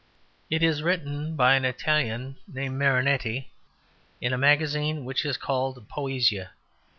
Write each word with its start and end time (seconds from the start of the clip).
It 0.49 0.63
is 0.63 0.81
written 0.81 1.35
by 1.35 1.53
an 1.53 1.63
Italian 1.63 2.37
named 2.47 2.75
Marinetti, 2.79 3.51
in 4.19 4.33
a 4.33 4.35
magazine 4.39 5.05
which 5.05 5.23
is 5.25 5.37
called 5.37 5.87
Poesia. 5.89 6.53